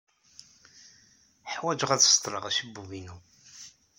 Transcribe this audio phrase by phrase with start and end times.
[1.53, 3.17] Ḥwajeɣ ad seḍḍleɣ acebbub-inu.